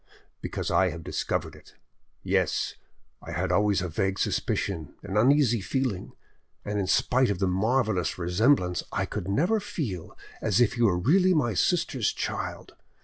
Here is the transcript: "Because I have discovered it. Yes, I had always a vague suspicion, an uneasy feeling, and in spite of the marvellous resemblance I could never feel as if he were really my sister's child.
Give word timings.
"Because 0.41 0.71
I 0.71 0.89
have 0.89 1.03
discovered 1.03 1.55
it. 1.55 1.75
Yes, 2.23 2.73
I 3.21 3.33
had 3.33 3.51
always 3.51 3.83
a 3.83 3.87
vague 3.87 4.17
suspicion, 4.17 4.95
an 5.03 5.15
uneasy 5.15 5.61
feeling, 5.61 6.13
and 6.65 6.79
in 6.79 6.87
spite 6.87 7.29
of 7.29 7.37
the 7.37 7.45
marvellous 7.45 8.17
resemblance 8.17 8.81
I 8.91 9.05
could 9.05 9.27
never 9.27 9.59
feel 9.59 10.17
as 10.41 10.59
if 10.59 10.73
he 10.73 10.81
were 10.81 10.97
really 10.97 11.35
my 11.35 11.53
sister's 11.53 12.11
child. 12.11 12.73